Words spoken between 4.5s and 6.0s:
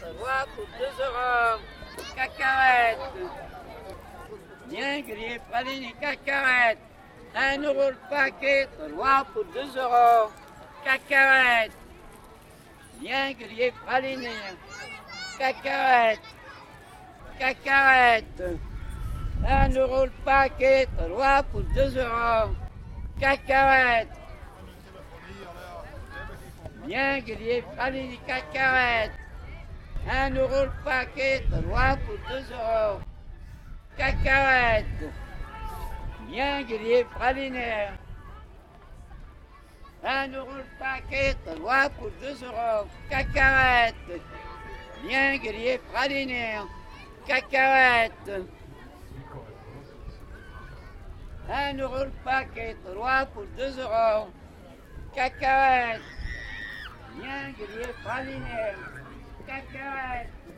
Bien grillé, praline et